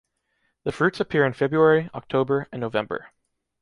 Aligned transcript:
The 0.63 0.71
fruits 0.71 0.99
appear 0.99 1.23
in 1.27 1.33
February, 1.33 1.91
October, 1.93 2.47
and 2.51 2.59
November. 2.59 3.11